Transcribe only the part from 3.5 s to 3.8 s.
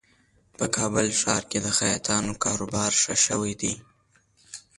دی